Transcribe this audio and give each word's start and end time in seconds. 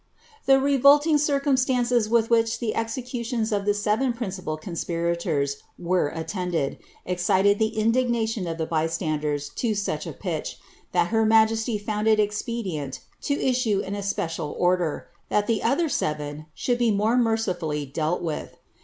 The 0.47 0.59
revolting 0.59 1.17
cht;umstances 1.17 2.09
with 2.09 2.31
which 2.31 2.57
the 2.57 2.73
executions 2.73 3.51
of 3.51 3.65
the 3.65 3.73
seven 3.75 4.13
principal 4.13 4.57
conspirators 4.57 5.57
were 5.77 6.07
attended, 6.07 6.79
excited 7.05 7.59
the 7.59 7.77
indignation 7.77 8.47
of 8.47 8.57
the 8.57 8.65
by 8.65 8.87
standers 8.87 9.49
to 9.57 9.75
such 9.75 10.07
a 10.07 10.11
pitch, 10.13 10.57
that 10.91 11.09
her 11.09 11.23
majesty 11.23 11.77
found 11.77 12.07
it 12.07 12.19
expedient 12.19 13.01
to 13.21 13.35
issue 13.39 13.83
an 13.85 13.93
especial 13.93 14.55
order, 14.57 15.07
that 15.29 15.45
the 15.45 15.61
other 15.61 15.87
seven 15.87 16.47
should 16.55 16.79
be 16.79 16.89
more 16.89 17.15
mercifully 17.15 17.85
dealt' 17.85 18.21
State 18.21 18.27
Trials. 18.33 18.49